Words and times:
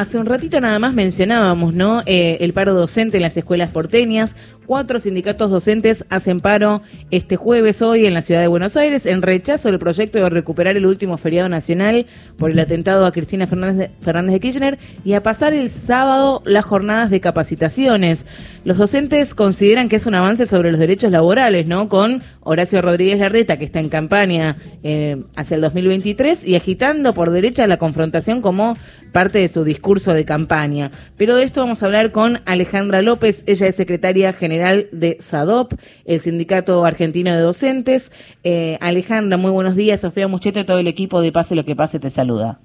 hace 0.00 0.18
un 0.18 0.24
ratito 0.24 0.60
nada 0.60 0.78
más 0.78 0.94
mencionábamos, 0.94 1.74
¿no? 1.74 2.00
Eh, 2.06 2.38
el 2.40 2.54
paro 2.54 2.72
docente 2.72 3.18
en 3.18 3.22
las 3.22 3.36
escuelas 3.36 3.70
porteñas. 3.70 4.34
Cuatro 4.70 5.00
sindicatos 5.00 5.50
docentes 5.50 6.04
hacen 6.10 6.40
paro 6.40 6.80
este 7.10 7.34
jueves 7.34 7.82
hoy 7.82 8.06
en 8.06 8.14
la 8.14 8.22
ciudad 8.22 8.40
de 8.40 8.46
Buenos 8.46 8.76
Aires 8.76 9.04
en 9.04 9.20
rechazo 9.20 9.68
del 9.68 9.80
proyecto 9.80 10.20
de 10.20 10.30
recuperar 10.30 10.76
el 10.76 10.86
último 10.86 11.18
feriado 11.18 11.48
nacional 11.48 12.06
por 12.38 12.52
el 12.52 12.58
atentado 12.60 13.04
a 13.04 13.10
Cristina 13.10 13.48
Fernández 13.48 13.90
de, 14.00 14.38
Kirchner 14.40 14.78
y 15.04 15.14
a 15.14 15.24
pasar 15.24 15.54
el 15.54 15.70
sábado 15.70 16.40
las 16.44 16.64
jornadas 16.64 17.10
de 17.10 17.20
capacitaciones. 17.20 18.26
Los 18.62 18.78
docentes 18.78 19.34
consideran 19.34 19.88
que 19.88 19.96
es 19.96 20.06
un 20.06 20.14
avance 20.14 20.46
sobre 20.46 20.70
los 20.70 20.78
derechos 20.78 21.10
laborales, 21.10 21.66
¿no? 21.66 21.88
Con 21.88 22.22
Horacio 22.42 22.80
Rodríguez 22.80 23.18
Larreta, 23.18 23.56
que 23.56 23.64
está 23.64 23.80
en 23.80 23.88
campaña 23.88 24.56
eh, 24.84 25.20
hacia 25.34 25.56
el 25.56 25.62
2023 25.62 26.46
y 26.46 26.54
agitando 26.54 27.12
por 27.12 27.32
derecha 27.32 27.66
la 27.66 27.78
confrontación 27.78 28.40
como 28.40 28.76
parte 29.10 29.40
de 29.40 29.48
su 29.48 29.64
discurso 29.64 30.14
de 30.14 30.24
campaña. 30.24 30.92
Pero 31.16 31.34
de 31.34 31.42
esto 31.42 31.60
vamos 31.60 31.82
a 31.82 31.86
hablar 31.86 32.12
con 32.12 32.40
Alejandra 32.44 33.02
López, 33.02 33.42
ella 33.48 33.66
es 33.66 33.74
secretaria 33.74 34.32
general 34.32 34.59
de 34.92 35.16
SADOP, 35.18 35.74
el 36.04 36.20
Sindicato 36.20 36.84
Argentino 36.84 37.32
de 37.32 37.40
Docentes. 37.40 38.12
Eh, 38.44 38.78
Alejandra, 38.80 39.36
muy 39.36 39.50
buenos 39.50 39.76
días. 39.76 40.00
Sofía 40.00 40.28
Mucheto 40.28 40.60
y 40.60 40.64
todo 40.64 40.78
el 40.78 40.88
equipo 40.88 41.20
de 41.20 41.32
Pase 41.32 41.54
lo 41.54 41.64
que 41.64 41.74
pase 41.74 41.98
te 41.98 42.10
saluda. 42.10 42.58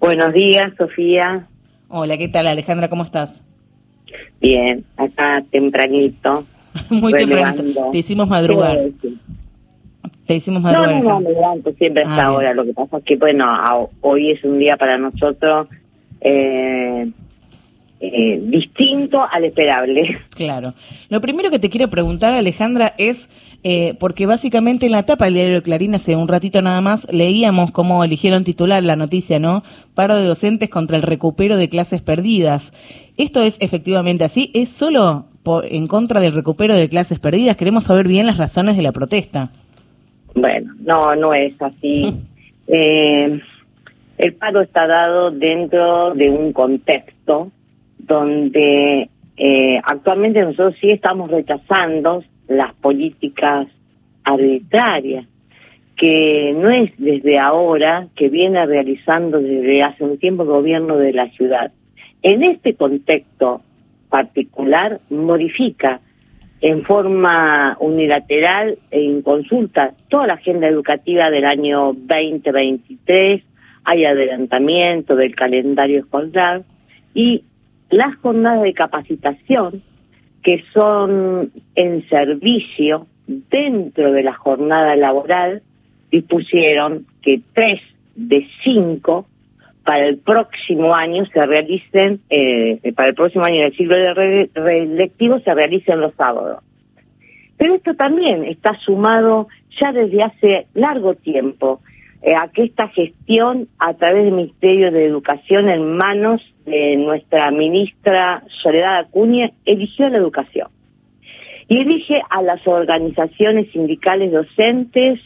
Buenos 0.00 0.32
días, 0.32 0.72
Sofía. 0.76 1.46
Hola, 1.88 2.18
¿qué 2.18 2.28
tal 2.28 2.46
Alejandra? 2.46 2.88
¿Cómo 2.88 3.04
estás? 3.04 3.46
Bien, 4.40 4.84
acá 4.96 5.44
tempranito. 5.50 6.44
muy 6.90 7.12
tempranito. 7.12 7.90
Te 7.92 7.98
hicimos 7.98 8.28
madrugar. 8.28 8.78
Te 10.26 10.34
hicimos 10.34 10.62
madrugar. 10.62 10.90
No, 10.90 11.02
no, 11.02 11.08
no, 11.08 11.20
me 11.20 11.30
levanto 11.30 11.72
siempre 11.74 12.02
hasta 12.02 12.22
ah, 12.22 12.26
ahora. 12.26 12.54
Lo 12.54 12.64
que 12.64 12.72
pasa 12.72 12.98
es 12.98 13.04
que, 13.04 13.16
bueno, 13.16 13.46
hoy 14.00 14.32
es 14.32 14.42
un 14.44 14.58
día 14.58 14.76
para 14.76 14.98
nosotros 14.98 15.68
eh, 16.20 17.10
eh, 18.04 18.40
distinto 18.42 19.24
al 19.30 19.44
esperable. 19.44 20.18
Claro. 20.30 20.74
Lo 21.08 21.20
primero 21.20 21.50
que 21.50 21.60
te 21.60 21.70
quiero 21.70 21.88
preguntar, 21.88 22.34
Alejandra, 22.34 22.94
es, 22.98 23.30
eh, 23.62 23.94
porque 24.00 24.26
básicamente 24.26 24.86
en 24.86 24.92
la 24.92 25.04
tapa 25.04 25.26
del 25.26 25.34
diario 25.34 25.62
Clarín 25.62 25.94
hace 25.94 26.16
un 26.16 26.26
ratito 26.26 26.60
nada 26.62 26.80
más 26.80 27.06
leíamos 27.12 27.70
cómo 27.70 28.02
eligieron 28.02 28.42
titular 28.42 28.82
la 28.82 28.96
noticia, 28.96 29.38
¿no? 29.38 29.62
Paro 29.94 30.16
de 30.16 30.24
docentes 30.24 30.68
contra 30.68 30.96
el 30.96 31.04
recupero 31.04 31.56
de 31.56 31.68
clases 31.68 32.02
perdidas. 32.02 32.72
¿Esto 33.16 33.40
es 33.40 33.56
efectivamente 33.60 34.24
así? 34.24 34.50
¿Es 34.52 34.70
solo 34.70 35.26
por, 35.44 35.64
en 35.66 35.86
contra 35.86 36.20
del 36.20 36.32
recupero 36.32 36.74
de 36.74 36.88
clases 36.88 37.20
perdidas? 37.20 37.56
Queremos 37.56 37.84
saber 37.84 38.08
bien 38.08 38.26
las 38.26 38.36
razones 38.36 38.76
de 38.76 38.82
la 38.82 38.90
protesta. 38.90 39.52
Bueno, 40.34 40.74
no, 40.80 41.14
no 41.14 41.34
es 41.34 41.54
así. 41.62 42.16
eh, 42.66 43.40
el 44.18 44.34
paro 44.34 44.60
está 44.60 44.88
dado 44.88 45.30
dentro 45.30 46.14
de 46.14 46.30
un 46.30 46.52
contexto 46.52 47.52
donde 48.02 49.08
eh, 49.36 49.80
actualmente 49.84 50.42
nosotros 50.42 50.74
sí 50.80 50.90
estamos 50.90 51.30
rechazando 51.30 52.22
las 52.48 52.74
políticas 52.74 53.68
arbitrarias, 54.24 55.26
que 55.96 56.54
no 56.56 56.70
es 56.70 56.92
desde 56.98 57.38
ahora, 57.38 58.08
que 58.16 58.28
viene 58.28 58.64
realizando 58.66 59.40
desde 59.40 59.82
hace 59.82 60.04
un 60.04 60.18
tiempo 60.18 60.42
el 60.42 60.48
gobierno 60.48 60.96
de 60.96 61.12
la 61.12 61.28
ciudad. 61.30 61.72
En 62.22 62.42
este 62.42 62.74
contexto 62.74 63.62
particular 64.08 65.00
modifica 65.10 66.00
en 66.60 66.84
forma 66.84 67.76
unilateral 67.80 68.78
en 68.90 69.22
consulta 69.22 69.94
toda 70.08 70.28
la 70.28 70.34
agenda 70.34 70.68
educativa 70.68 71.30
del 71.30 71.44
año 71.44 71.92
2023, 71.92 73.42
hay 73.84 74.04
adelantamiento 74.04 75.16
del 75.16 75.34
calendario 75.34 76.00
escolar 76.00 76.62
y 77.14 77.44
las 77.92 78.16
jornadas 78.16 78.62
de 78.62 78.72
capacitación 78.72 79.82
que 80.42 80.64
son 80.72 81.52
en 81.74 82.08
servicio 82.08 83.06
dentro 83.26 84.12
de 84.12 84.22
la 84.22 84.32
jornada 84.32 84.96
laboral 84.96 85.62
dispusieron 86.10 87.06
que 87.20 87.40
tres 87.52 87.80
de 88.16 88.48
cinco 88.64 89.26
para 89.84 90.06
el 90.06 90.18
próximo 90.18 90.94
año 90.94 91.26
se 91.26 91.44
realicen, 91.44 92.20
eh, 92.30 92.80
para 92.96 93.10
el 93.10 93.14
próximo 93.14 93.44
año 93.44 93.62
del 93.62 93.88
de 93.88 94.50
reelectivo 94.54 95.40
se 95.40 95.54
realicen 95.54 96.00
los 96.00 96.14
sábados. 96.14 96.62
Pero 97.58 97.74
esto 97.74 97.94
también 97.94 98.44
está 98.44 98.74
sumado 98.80 99.48
ya 99.78 99.92
desde 99.92 100.22
hace 100.22 100.66
largo 100.74 101.14
tiempo 101.14 101.80
a 102.24 102.48
que 102.48 102.64
esta 102.64 102.88
gestión 102.88 103.68
a 103.78 103.94
través 103.94 104.24
del 104.24 104.32
Ministerio 104.32 104.92
de 104.92 105.06
Educación 105.06 105.68
en 105.68 105.96
manos 105.96 106.40
de 106.64 106.96
nuestra 106.96 107.50
ministra 107.50 108.44
Soledad 108.62 108.98
Acuña 108.98 109.50
eligió 109.64 110.08
la 110.08 110.18
educación 110.18 110.68
y 111.68 111.78
elige 111.78 112.22
a 112.28 112.42
las 112.42 112.66
organizaciones 112.66 113.70
sindicales 113.72 114.30
docentes 114.30 115.20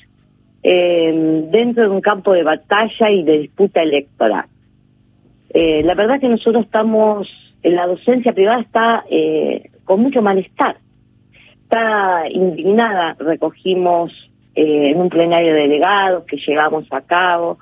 eh, 0.62 1.44
dentro 1.50 1.84
de 1.84 1.90
un 1.90 2.00
campo 2.00 2.32
de 2.32 2.42
batalla 2.42 3.10
y 3.10 3.22
de 3.22 3.38
disputa 3.38 3.82
electoral. 3.82 4.46
Eh, 5.50 5.82
la 5.84 5.94
verdad 5.94 6.20
que 6.20 6.28
nosotros 6.28 6.64
estamos, 6.64 7.28
la 7.62 7.86
docencia 7.86 8.32
privada 8.32 8.60
está 8.60 9.04
eh, 9.10 9.70
con 9.84 10.00
mucho 10.00 10.22
malestar, 10.22 10.76
está 11.62 12.28
indignada, 12.30 13.16
recogimos 13.18 14.12
eh, 14.56 14.90
en 14.90 15.00
un 15.02 15.10
plenario 15.10 15.52
de 15.52 15.60
delegados 15.60 16.24
que 16.24 16.38
llevamos 16.38 16.86
a 16.90 17.02
cabo 17.02 17.58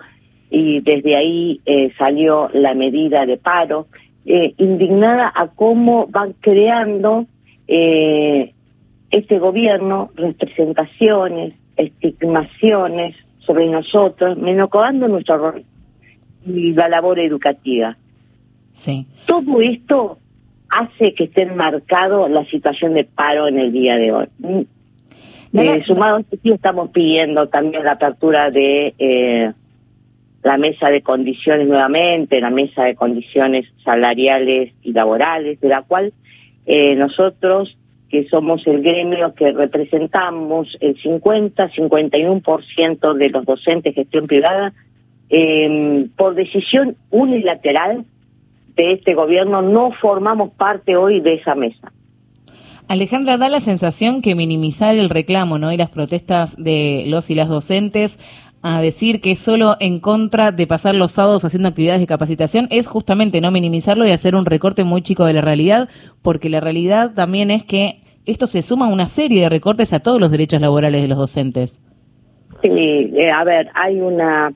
y 0.48 0.80
desde 0.80 1.16
ahí 1.16 1.60
eh, 1.66 1.92
salió 1.98 2.48
la 2.52 2.72
medida 2.74 3.26
de 3.26 3.36
paro, 3.36 3.88
eh, 4.24 4.54
indignada 4.58 5.32
a 5.34 5.48
cómo 5.48 6.06
van 6.06 6.34
creando 6.34 7.26
este 7.66 9.38
gobierno 9.38 10.10
representaciones, 10.14 11.54
estigmaciones 11.76 13.16
sobre 13.38 13.68
nosotros, 13.68 14.38
menoscabando 14.38 15.08
nuestro 15.08 15.38
rol 15.38 15.64
y 16.46 16.72
la 16.74 16.88
labor 16.88 17.18
educativa. 17.18 17.96
Sí. 18.72 19.06
Todo 19.26 19.60
esto 19.60 20.18
hace 20.68 21.14
que 21.14 21.24
esté 21.24 21.42
enmarcado 21.42 22.28
la 22.28 22.44
situación 22.44 22.94
de 22.94 23.04
paro 23.04 23.48
en 23.48 23.58
el 23.58 23.72
día 23.72 23.96
de 23.96 24.12
hoy. 24.12 24.26
Eh, 25.54 25.82
sumado 25.86 26.16
a 26.16 26.20
esto, 26.20 26.36
sí 26.42 26.50
estamos 26.50 26.90
pidiendo 26.90 27.48
también 27.48 27.84
la 27.84 27.92
apertura 27.92 28.50
de 28.50 28.92
eh, 28.98 29.52
la 30.42 30.58
mesa 30.58 30.90
de 30.90 31.00
condiciones 31.00 31.68
nuevamente, 31.68 32.40
la 32.40 32.50
mesa 32.50 32.82
de 32.82 32.96
condiciones 32.96 33.64
salariales 33.84 34.72
y 34.82 34.92
laborales, 34.92 35.60
de 35.60 35.68
la 35.68 35.82
cual 35.82 36.12
eh, 36.66 36.96
nosotros, 36.96 37.78
que 38.08 38.26
somos 38.28 38.66
el 38.66 38.82
gremio 38.82 39.32
que 39.34 39.52
representamos 39.52 40.76
el 40.80 41.00
50-51% 41.00 43.14
de 43.14 43.30
los 43.30 43.44
docentes 43.44 43.94
de 43.94 44.02
gestión 44.02 44.26
privada, 44.26 44.72
eh, 45.30 46.08
por 46.16 46.34
decisión 46.34 46.96
unilateral 47.10 48.04
de 48.74 48.92
este 48.92 49.14
gobierno, 49.14 49.62
no 49.62 49.92
formamos 49.92 50.50
parte 50.50 50.96
hoy 50.96 51.20
de 51.20 51.34
esa 51.34 51.54
mesa. 51.54 51.92
Alejandra, 52.86 53.38
da 53.38 53.48
la 53.48 53.60
sensación 53.60 54.20
que 54.20 54.34
minimizar 54.34 54.96
el 54.96 55.08
reclamo 55.08 55.58
¿no? 55.58 55.72
y 55.72 55.76
las 55.76 55.88
protestas 55.88 56.54
de 56.62 57.04
los 57.06 57.30
y 57.30 57.34
las 57.34 57.48
docentes 57.48 58.18
a 58.62 58.80
decir 58.80 59.20
que 59.20 59.36
solo 59.36 59.76
en 59.80 60.00
contra 60.00 60.50
de 60.50 60.66
pasar 60.66 60.94
los 60.94 61.12
sábados 61.12 61.44
haciendo 61.44 61.68
actividades 61.68 62.00
de 62.00 62.06
capacitación 62.06 62.66
es 62.70 62.86
justamente 62.86 63.42
no 63.42 63.50
minimizarlo 63.50 64.06
y 64.06 64.10
hacer 64.10 64.34
un 64.34 64.46
recorte 64.46 64.84
muy 64.84 65.02
chico 65.02 65.26
de 65.26 65.34
la 65.34 65.42
realidad, 65.42 65.90
porque 66.22 66.48
la 66.48 66.60
realidad 66.60 67.12
también 67.12 67.50
es 67.50 67.62
que 67.62 68.00
esto 68.24 68.46
se 68.46 68.62
suma 68.62 68.86
a 68.86 68.92
una 68.92 69.08
serie 69.08 69.42
de 69.42 69.48
recortes 69.50 69.92
a 69.92 70.00
todos 70.00 70.18
los 70.18 70.30
derechos 70.30 70.62
laborales 70.62 71.02
de 71.02 71.08
los 71.08 71.18
docentes. 71.18 71.82
Sí, 72.62 72.70
eh, 72.70 73.30
a 73.30 73.44
ver, 73.44 73.68
hay 73.74 74.00
una 74.00 74.54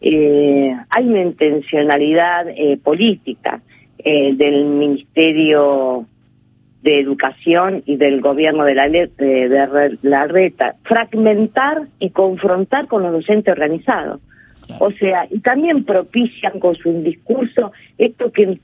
eh, 0.00 0.74
hay 0.88 1.06
una 1.06 1.20
intencionalidad 1.20 2.48
eh, 2.48 2.78
política 2.82 3.60
del 4.04 4.64
Ministerio 4.64 6.06
de 6.82 6.98
Educación 6.98 7.82
y 7.86 7.96
del 7.96 8.20
gobierno 8.20 8.64
de 8.64 8.74
la, 8.74 8.88
de, 8.88 9.98
la 10.02 10.26
reta, 10.26 10.74
fragmentar 10.82 11.86
y 12.00 12.10
confrontar 12.10 12.88
con 12.88 13.02
los 13.02 13.12
docentes 13.12 13.52
organizados. 13.52 14.20
O 14.78 14.90
sea, 14.92 15.26
y 15.30 15.40
también 15.40 15.84
propician 15.84 16.58
con 16.58 16.74
su 16.74 17.02
discurso 17.02 17.72
esto 17.98 18.32
que 18.32 18.58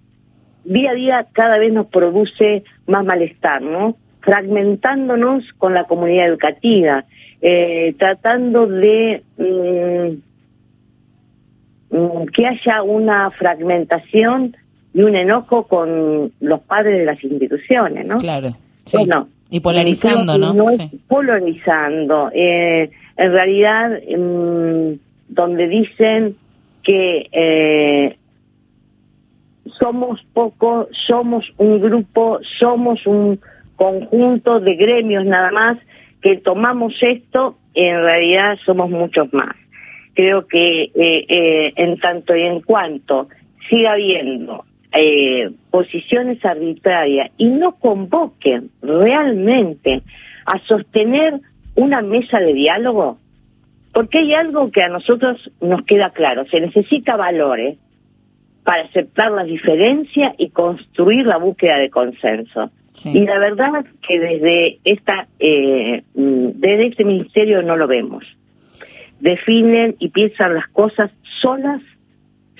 día 0.65 0.91
a 0.91 0.94
día 0.94 1.26
cada 1.32 1.59
vez 1.59 1.73
nos 1.73 1.87
produce 1.87 2.65
más 2.87 3.05
malestar, 3.05 3.62
¿no? 3.62 3.97
Fragmentándonos 4.21 5.44
con 5.56 5.75
la 5.75 5.85
comunidad 5.85 6.26
educativa, 6.26 7.05
eh, 7.41 7.94
tratando 7.99 8.67
de 8.67 9.23
mm, 9.37 10.09
mm, 11.97 12.26
que 12.35 12.47
haya 12.47 12.82
una 12.82 13.31
fragmentación 13.31 14.56
y 14.94 15.02
un 15.02 15.14
enojo 15.14 15.64
con 15.64 16.32
los 16.40 16.61
padres 16.61 16.99
de 16.99 17.05
las 17.05 17.23
instituciones, 17.23 18.06
¿no? 18.06 18.19
Claro. 18.19 18.56
y 19.50 19.61
polarizando, 19.61 20.38
¿no? 20.38 20.52
No 20.52 20.70
es 20.70 20.79
polarizando. 21.06 22.31
Eh, 22.35 22.90
en 23.17 23.32
realidad, 23.32 24.00
mm, 24.00 24.93
donde 25.29 25.69
dicen 25.69 26.37
que 26.82 27.29
eh, 27.32 28.17
somos 29.79 30.25
pocos, 30.32 30.88
somos 31.06 31.44
un 31.58 31.81
grupo, 31.81 32.40
somos 32.58 33.06
un 33.06 33.40
conjunto 33.76 34.61
de 34.61 34.75
gremios 34.75 35.25
nada 35.25 35.50
más 35.50 35.79
que 36.20 36.37
tomamos 36.37 36.94
esto, 37.00 37.56
en 37.75 38.02
realidad 38.02 38.58
somos 38.64 38.90
muchos 38.90 39.32
más. 39.32 39.55
Creo 40.14 40.46
que 40.46 40.85
eh, 40.94 41.26
eh, 41.29 41.73
en 41.76 41.99
tanto 42.00 42.35
y 42.35 42.43
en 42.43 42.61
cuanto 42.61 43.29
siga 43.69 43.93
habiendo 43.93 44.64
eh, 44.93 45.50
posiciones 45.70 46.44
arbitrarias 46.44 47.31
y 47.37 47.46
no 47.46 47.73
convoquen 47.73 48.70
realmente 48.82 50.02
a 50.46 50.58
sostener 50.67 51.40
una 51.75 52.00
mesa 52.02 52.40
de 52.40 52.55
diálogo, 52.55 53.19
porque 53.93 54.19
hay 54.19 54.35
algo 54.35 54.70
que 54.70 54.82
a 54.82 54.88
nosotros 54.88 55.50
nos 55.61 55.82
queda 55.82 56.11
claro, 56.11 56.46
se 56.46 56.61
necesita 56.61 57.17
valores 57.17 57.76
para 58.64 58.82
aceptar 58.82 59.31
la 59.32 59.44
diferencia 59.44 60.35
y 60.37 60.50
construir 60.50 61.26
la 61.26 61.38
búsqueda 61.38 61.79
de 61.79 61.90
consenso. 61.90 62.70
Y 63.05 63.20
la 63.20 63.38
verdad 63.38 63.85
que 64.06 64.19
desde 64.19 64.79
esta 64.85 65.29
eh, 65.38 66.02
desde 66.14 66.87
este 66.87 67.05
ministerio 67.05 67.62
no 67.62 67.76
lo 67.76 67.87
vemos. 67.87 68.25
Definen 69.20 69.96
y 70.00 70.08
piensan 70.08 70.55
las 70.55 70.67
cosas 70.69 71.11
solas, 71.40 71.81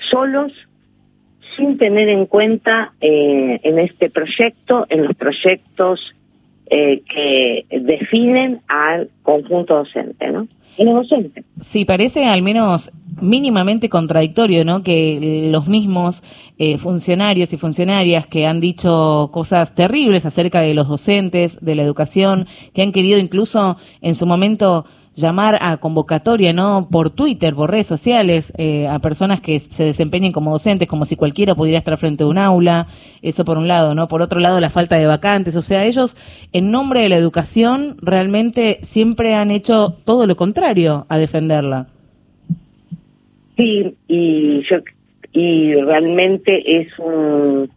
solos, 0.09 0.53
sin 1.59 1.77
tener 1.77 2.09
en 2.09 2.25
cuenta 2.25 2.93
eh, 3.01 3.59
en 3.63 3.77
este 3.77 4.09
proyecto, 4.09 4.87
en 4.89 5.03
los 5.05 5.15
proyectos 5.15 6.15
eh, 6.71 7.01
que 7.07 7.65
definen 7.69 8.61
al 8.67 9.09
conjunto 9.21 9.75
docente, 9.75 10.31
¿no? 10.31 10.47
Sí, 11.59 11.83
parece 11.83 12.25
al 12.25 12.41
menos 12.41 12.91
mínimamente 13.21 13.89
contradictorio, 13.89 14.63
¿no? 14.63 14.81
Que 14.81 15.49
los 15.51 15.67
mismos 15.67 16.23
eh, 16.57 16.77
funcionarios 16.77 17.51
y 17.51 17.57
funcionarias 17.57 18.27
que 18.27 18.47
han 18.47 18.61
dicho 18.61 19.29
cosas 19.33 19.75
terribles 19.75 20.25
acerca 20.25 20.61
de 20.61 20.73
los 20.73 20.87
docentes, 20.87 21.59
de 21.59 21.75
la 21.75 21.83
educación, 21.83 22.47
que 22.73 22.81
han 22.81 22.93
querido 22.93 23.19
incluso 23.19 23.75
en 24.01 24.15
su 24.15 24.25
momento 24.25 24.85
llamar 25.19 25.59
a 25.61 25.77
convocatoria, 25.77 26.53
¿no? 26.53 26.87
Por 26.89 27.09
Twitter, 27.11 27.53
por 27.53 27.69
redes 27.69 27.87
sociales, 27.87 28.53
eh, 28.57 28.87
a 28.87 28.99
personas 28.99 29.41
que 29.41 29.59
se 29.59 29.83
desempeñen 29.83 30.31
como 30.31 30.51
docentes, 30.51 30.87
como 30.87 31.05
si 31.05 31.15
cualquiera 31.15 31.55
pudiera 31.55 31.77
estar 31.77 31.97
frente 31.97 32.23
a 32.23 32.27
un 32.27 32.37
aula. 32.37 32.87
Eso 33.21 33.45
por 33.45 33.57
un 33.57 33.67
lado, 33.67 33.93
¿no? 33.95 34.07
Por 34.07 34.21
otro 34.21 34.39
lado, 34.39 34.59
la 34.59 34.69
falta 34.69 34.95
de 34.95 35.05
vacantes. 35.05 35.55
O 35.55 35.61
sea, 35.61 35.85
ellos, 35.85 36.17
en 36.53 36.71
nombre 36.71 37.01
de 37.01 37.09
la 37.09 37.17
educación, 37.17 37.97
realmente 38.01 38.79
siempre 38.81 39.35
han 39.35 39.51
hecho 39.51 39.97
todo 40.05 40.25
lo 40.25 40.35
contrario 40.35 41.05
a 41.09 41.17
defenderla. 41.17 41.87
Sí, 43.57 43.95
y 44.07 44.63
yo 44.63 44.77
y 45.31 45.75
realmente 45.75 46.81
es 46.81 46.87
un 46.97 47.69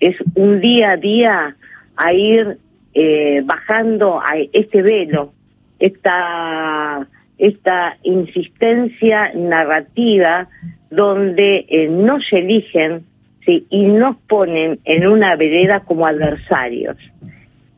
es 0.00 0.16
un 0.34 0.60
día 0.60 0.92
a 0.92 0.96
día 0.96 1.56
a 1.96 2.12
ir 2.12 2.58
eh, 2.94 3.42
bajando 3.44 4.20
a 4.20 4.36
este 4.52 4.82
velo 4.82 5.32
esta, 5.82 7.08
esta 7.38 7.96
insistencia 8.04 9.32
narrativa 9.34 10.48
donde 10.90 11.66
eh, 11.68 11.88
no 11.88 12.20
se 12.20 12.38
eligen 12.38 13.04
¿sí? 13.44 13.66
y 13.68 13.82
nos 13.86 14.16
ponen 14.28 14.78
en 14.84 15.08
una 15.08 15.34
vereda 15.34 15.80
como 15.80 16.06
adversarios. 16.06 16.96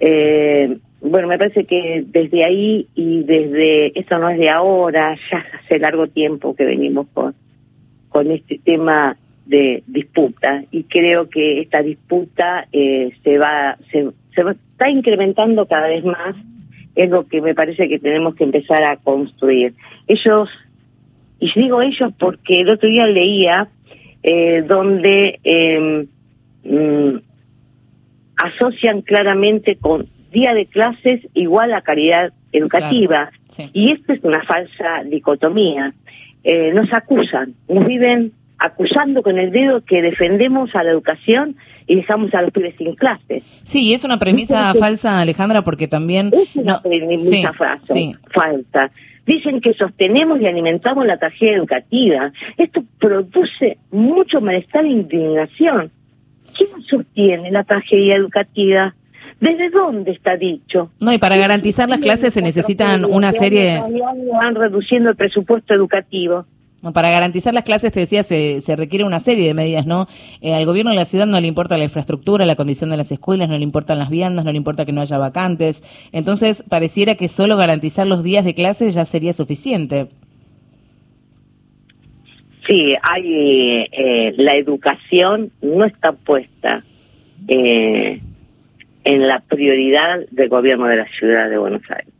Eh, 0.00 0.76
bueno, 1.00 1.28
me 1.28 1.38
parece 1.38 1.64
que 1.64 2.04
desde 2.06 2.44
ahí 2.44 2.88
y 2.94 3.22
desde, 3.22 3.98
esto 3.98 4.18
no 4.18 4.28
es 4.28 4.38
de 4.38 4.50
ahora, 4.50 5.16
ya 5.30 5.42
hace 5.62 5.78
largo 5.78 6.06
tiempo 6.08 6.54
que 6.54 6.64
venimos 6.66 7.06
con, 7.14 7.34
con 8.10 8.30
este 8.30 8.60
tema 8.62 9.16
de 9.46 9.82
disputa 9.86 10.64
y 10.70 10.84
creo 10.84 11.30
que 11.30 11.60
esta 11.60 11.82
disputa 11.82 12.66
eh, 12.72 13.12
se 13.22 13.38
va 13.38 13.76
se, 13.90 14.10
se 14.34 14.40
está 14.50 14.90
incrementando 14.90 15.66
cada 15.66 15.88
vez 15.88 16.04
más 16.04 16.34
es 16.94 17.10
lo 17.10 17.26
que 17.26 17.40
me 17.40 17.54
parece 17.54 17.88
que 17.88 17.98
tenemos 17.98 18.34
que 18.34 18.44
empezar 18.44 18.88
a 18.88 18.96
construir. 18.96 19.74
Ellos, 20.06 20.48
y 21.38 21.52
digo 21.54 21.82
ellos 21.82 22.12
porque 22.18 22.60
el 22.60 22.70
otro 22.70 22.88
día 22.88 23.06
leía 23.06 23.68
eh, 24.22 24.62
donde 24.66 26.08
mm, 26.64 27.16
asocian 28.36 29.02
claramente 29.02 29.76
con 29.76 30.06
día 30.32 30.54
de 30.54 30.66
clases 30.66 31.20
igual 31.34 31.72
a 31.72 31.82
calidad 31.82 32.32
educativa. 32.52 33.30
Y 33.72 33.92
esto 33.92 34.12
es 34.12 34.22
una 34.24 34.42
falsa 34.44 35.02
dicotomía. 35.04 35.92
Eh, 36.42 36.72
nos 36.74 36.92
acusan, 36.92 37.54
nos 37.68 37.86
viven 37.86 38.32
acusando 38.58 39.22
con 39.22 39.38
el 39.38 39.50
dedo 39.50 39.84
que 39.84 40.02
defendemos 40.02 40.74
a 40.74 40.82
la 40.82 40.90
educación 40.90 41.56
y 41.86 41.96
dejamos 41.96 42.32
a 42.34 42.42
los 42.42 42.50
pibes 42.50 42.74
sin 42.76 42.94
clases. 42.94 43.42
Sí, 43.62 43.92
es 43.92 44.04
una 44.04 44.18
premisa 44.18 44.74
falsa, 44.74 45.20
Alejandra, 45.20 45.62
porque 45.62 45.88
también... 45.88 46.30
Es 46.32 46.56
una 46.56 46.80
premisa 46.80 47.52
falsa. 47.52 48.90
Dicen 49.26 49.60
que 49.60 49.72
sostenemos 49.74 50.40
y 50.40 50.46
alimentamos 50.46 51.06
la 51.06 51.16
tragedia 51.16 51.56
educativa. 51.56 52.32
Esto 52.58 52.84
produce 52.98 53.78
mucho 53.90 54.40
malestar 54.40 54.84
e 54.84 54.90
indignación. 54.90 55.90
¿Quién 56.56 56.82
sostiene 56.88 57.50
la 57.50 57.64
tragedia 57.64 58.16
educativa? 58.16 58.94
¿Desde 59.40 59.70
dónde 59.70 60.12
está 60.12 60.36
dicho? 60.36 60.90
No, 61.00 61.12
y 61.12 61.18
para 61.18 61.36
garantizar 61.36 61.88
las 61.88 62.00
clases 62.00 62.34
se 62.34 62.42
necesitan 62.42 63.04
una 63.04 63.32
serie... 63.32 63.82
Van 64.32 64.54
reduciendo 64.54 65.10
el 65.10 65.16
presupuesto 65.16 65.74
educativo. 65.74 66.46
Para 66.92 67.10
garantizar 67.10 67.54
las 67.54 67.64
clases, 67.64 67.92
te 67.92 68.00
decía, 68.00 68.22
se, 68.22 68.60
se 68.60 68.76
requiere 68.76 69.04
una 69.04 69.20
serie 69.20 69.46
de 69.46 69.54
medidas, 69.54 69.86
¿no? 69.86 70.06
Eh, 70.40 70.52
al 70.52 70.66
gobierno 70.66 70.90
de 70.90 70.96
la 70.96 71.04
ciudad 71.04 71.26
no 71.26 71.40
le 71.40 71.46
importa 71.46 71.78
la 71.78 71.84
infraestructura, 71.84 72.44
la 72.44 72.56
condición 72.56 72.90
de 72.90 72.96
las 72.96 73.10
escuelas, 73.10 73.48
no 73.48 73.56
le 73.56 73.64
importan 73.64 73.98
las 73.98 74.10
viandas, 74.10 74.44
no 74.44 74.52
le 74.52 74.58
importa 74.58 74.84
que 74.84 74.92
no 74.92 75.00
haya 75.00 75.18
vacantes. 75.18 75.82
Entonces, 76.12 76.62
pareciera 76.68 77.14
que 77.14 77.28
solo 77.28 77.56
garantizar 77.56 78.06
los 78.06 78.22
días 78.22 78.44
de 78.44 78.54
clase 78.54 78.90
ya 78.90 79.04
sería 79.04 79.32
suficiente. 79.32 80.08
Sí, 82.66 82.94
hay 83.02 83.86
eh, 83.92 84.34
la 84.36 84.56
educación 84.56 85.50
no 85.60 85.84
está 85.84 86.12
puesta 86.12 86.82
eh, 87.46 88.20
en 89.04 89.28
la 89.28 89.40
prioridad 89.40 90.20
del 90.30 90.48
gobierno 90.48 90.86
de 90.86 90.96
la 90.96 91.06
ciudad 91.08 91.50
de 91.50 91.58
Buenos 91.58 91.82
Aires. 91.90 92.12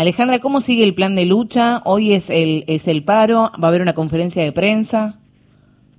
Alejandra, 0.00 0.38
¿cómo 0.38 0.62
sigue 0.62 0.82
el 0.82 0.94
plan 0.94 1.14
de 1.14 1.26
lucha? 1.26 1.82
Hoy 1.84 2.14
es 2.14 2.30
el, 2.30 2.64
es 2.68 2.88
el 2.88 3.04
paro, 3.04 3.50
va 3.62 3.64
a 3.64 3.68
haber 3.68 3.82
una 3.82 3.92
conferencia 3.92 4.42
de 4.42 4.50
prensa. 4.50 5.18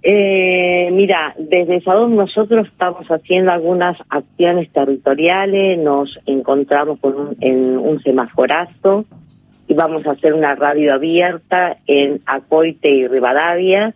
Eh, 0.01 0.89
mira, 0.91 1.35
desde 1.37 1.81
SADOM 1.81 2.15
nosotros 2.15 2.65
estamos 2.67 3.05
haciendo 3.11 3.51
algunas 3.51 3.99
acciones 4.09 4.71
territoriales, 4.71 5.77
nos 5.77 6.19
encontramos 6.25 6.97
con 6.99 7.37
en 7.41 7.77
un 7.77 8.01
semaforazo 8.01 9.05
y 9.67 9.75
vamos 9.75 10.07
a 10.07 10.13
hacer 10.13 10.33
una 10.33 10.55
radio 10.55 10.95
abierta 10.95 11.77
en 11.85 12.21
Acoite 12.25 12.89
y 12.89 13.07
Rivadavia. 13.07 13.93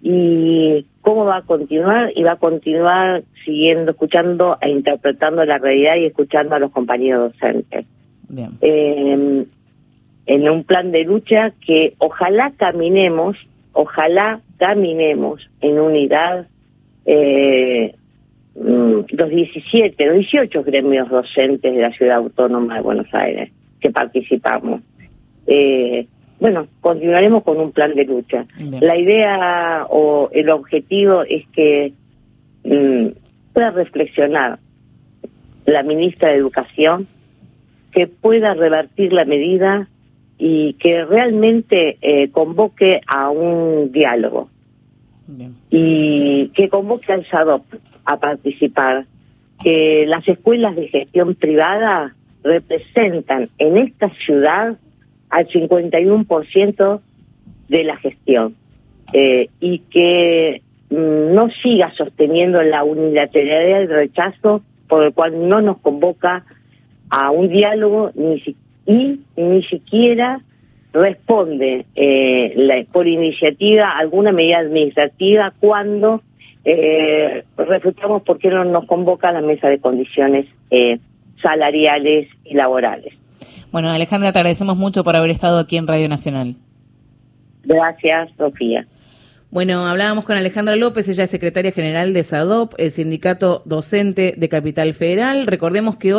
¿Y 0.00 0.86
cómo 1.00 1.24
va 1.24 1.38
a 1.38 1.42
continuar? 1.42 2.12
Y 2.14 2.22
va 2.22 2.32
a 2.32 2.36
continuar 2.36 3.24
siguiendo, 3.44 3.90
escuchando 3.90 4.58
e 4.60 4.70
interpretando 4.70 5.44
la 5.44 5.58
realidad 5.58 5.96
y 5.96 6.04
escuchando 6.04 6.54
a 6.54 6.60
los 6.60 6.70
compañeros 6.70 7.32
docentes. 7.32 7.84
Eh, 8.60 9.46
en 10.26 10.48
un 10.48 10.64
plan 10.64 10.92
de 10.92 11.04
lucha 11.04 11.52
que 11.66 11.94
ojalá 11.98 12.52
caminemos, 12.56 13.36
ojalá 13.72 14.40
caminemos 14.58 15.48
en 15.60 15.78
unidad 15.80 16.46
eh, 17.06 17.94
mm, 18.54 19.00
los 19.08 19.28
17, 19.30 20.06
los 20.06 20.16
18 20.16 20.62
gremios 20.62 21.08
docentes 21.08 21.74
de 21.74 21.80
la 21.80 21.92
Ciudad 21.92 22.18
Autónoma 22.18 22.76
de 22.76 22.82
Buenos 22.82 23.12
Aires 23.12 23.50
que 23.80 23.90
participamos. 23.90 24.82
Eh, 25.46 26.06
bueno, 26.38 26.68
continuaremos 26.80 27.42
con 27.42 27.58
un 27.58 27.72
plan 27.72 27.94
de 27.94 28.04
lucha. 28.04 28.46
La 28.80 28.96
idea 28.96 29.86
o 29.90 30.30
el 30.32 30.48
objetivo 30.50 31.22
es 31.22 31.46
que 31.48 31.92
mm, 32.64 33.08
pueda 33.52 33.70
reflexionar 33.72 34.58
la 35.66 35.82
ministra 35.82 36.28
de 36.28 36.36
Educación 36.36 37.06
que 37.92 38.06
pueda 38.06 38.54
revertir 38.54 39.12
la 39.12 39.24
medida 39.24 39.88
y 40.38 40.74
que 40.74 41.04
realmente 41.04 41.98
eh, 42.00 42.30
convoque 42.30 43.00
a 43.06 43.30
un 43.30 43.92
diálogo. 43.92 44.48
Y 45.70 46.48
que 46.54 46.68
convoque 46.68 47.12
al 47.12 47.24
SADOP 47.26 47.62
a 48.04 48.18
participar, 48.18 49.04
que 49.62 50.04
las 50.08 50.26
escuelas 50.26 50.74
de 50.74 50.88
gestión 50.88 51.34
privada 51.36 52.14
representan 52.42 53.48
en 53.58 53.76
esta 53.76 54.10
ciudad 54.24 54.76
al 55.28 55.46
51% 55.46 57.00
de 57.68 57.84
la 57.84 57.96
gestión 57.98 58.56
eh, 59.12 59.48
y 59.60 59.80
que 59.90 60.62
mm, 60.90 61.34
no 61.34 61.50
siga 61.62 61.92
sosteniendo 61.94 62.62
la 62.62 62.82
unilateralidad 62.82 63.80
del 63.80 63.88
rechazo 63.88 64.62
por 64.88 65.04
el 65.04 65.12
cual 65.12 65.48
no 65.48 65.60
nos 65.60 65.78
convoca 65.78 66.44
a 67.10 67.30
un 67.30 67.48
diálogo 67.48 68.12
ni 68.14 68.42
y 68.86 69.20
ni 69.36 69.62
siquiera 69.64 70.40
responde 70.92 71.86
eh, 71.94 72.86
por 72.92 73.06
iniciativa 73.06 73.90
alguna 73.90 74.32
medida 74.32 74.58
administrativa 74.58 75.52
cuando 75.60 76.22
eh, 76.64 77.44
refutamos 77.56 78.22
por 78.22 78.38
qué 78.38 78.48
no 78.48 78.64
nos 78.64 78.86
convoca 78.86 79.28
a 79.28 79.32
la 79.32 79.40
mesa 79.40 79.68
de 79.68 79.78
condiciones 79.78 80.46
eh, 80.70 80.98
salariales 81.42 82.28
y 82.44 82.54
laborales. 82.54 83.14
Bueno, 83.70 83.90
Alejandra, 83.90 84.32
te 84.32 84.40
agradecemos 84.40 84.76
mucho 84.76 85.04
por 85.04 85.14
haber 85.14 85.30
estado 85.30 85.58
aquí 85.58 85.76
en 85.76 85.86
Radio 85.86 86.08
Nacional. 86.08 86.56
Gracias, 87.64 88.30
Sofía. 88.36 88.86
Bueno, 89.52 89.84
hablábamos 89.86 90.24
con 90.24 90.36
Alejandra 90.36 90.76
López, 90.76 91.08
ella 91.08 91.24
es 91.24 91.30
secretaria 91.30 91.72
general 91.72 92.14
de 92.14 92.22
SADOP, 92.22 92.74
el 92.78 92.92
sindicato 92.92 93.62
docente 93.64 94.34
de 94.36 94.48
Capital 94.48 94.94
Federal. 94.94 95.44
Recordemos 95.46 95.96
que 95.96 96.08
hoy 96.08 96.08